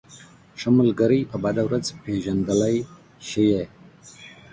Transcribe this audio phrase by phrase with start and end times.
[0.59, 2.77] ښه ملگری په بده ورځ پېژندلی
[3.29, 3.45] شې.